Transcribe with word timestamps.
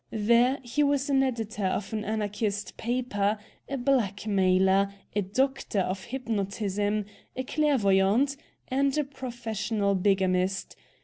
There 0.09 0.57
he 0.63 0.81
was 0.81 1.11
an 1.11 1.21
editor 1.21 1.63
of 1.67 1.93
an 1.93 2.03
anarchist 2.03 2.75
paper, 2.75 3.37
a 3.69 3.77
blackmailer, 3.77 4.91
a 5.15 5.21
'doctor' 5.21 5.81
of 5.81 6.05
hypnotism, 6.05 7.05
a 7.35 7.43
clairvoyant, 7.43 8.35
and 8.67 8.97
a 8.97 9.03
professional 9.03 9.93
bigamist. 9.93 10.75